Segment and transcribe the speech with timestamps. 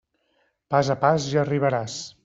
[0.75, 2.01] Pas a pas, ja arribaràs.